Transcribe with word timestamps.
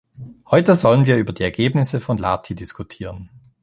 Heute 0.49 0.73
sollen 0.73 1.05
wir 1.05 1.17
über 1.17 1.31
die 1.31 1.43
Ergebnisse 1.43 2.01
von 2.01 2.17
Lahti 2.17 2.55
diskutieren. 2.55 3.29